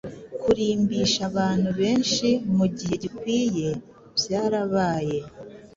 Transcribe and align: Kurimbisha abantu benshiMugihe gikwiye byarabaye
Kurimbisha 0.41 1.21
abantu 1.29 1.69
benshiMugihe 1.79 2.95
gikwiye 3.03 3.69
byarabaye 4.17 5.17